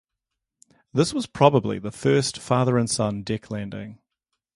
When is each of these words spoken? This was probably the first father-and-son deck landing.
This 0.91 1.13
was 1.13 1.27
probably 1.27 1.77
the 1.77 1.91
first 1.91 2.39
father-and-son 2.39 3.21
deck 3.21 3.51
landing. 3.51 3.99